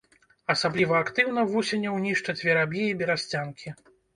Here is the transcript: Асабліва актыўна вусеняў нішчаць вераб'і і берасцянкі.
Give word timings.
Асабліва 0.53 0.95
актыўна 1.05 1.43
вусеняў 1.53 1.99
нішчаць 2.07 2.37
вераб'і 2.51 2.83
і 2.89 2.99
берасцянкі. 3.03 3.79